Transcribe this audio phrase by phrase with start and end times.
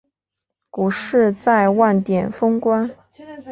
[0.71, 2.89] 股市在万点封关